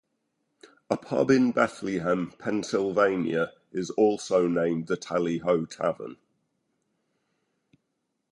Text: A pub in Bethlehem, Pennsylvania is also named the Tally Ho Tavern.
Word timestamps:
A 0.89 0.97
pub 0.97 1.29
in 1.29 1.51
Bethlehem, 1.51 2.33
Pennsylvania 2.39 3.53
is 3.71 3.91
also 3.91 4.47
named 4.47 4.87
the 4.87 4.97
Tally 4.97 5.37
Ho 5.37 5.65
Tavern. 5.67 6.17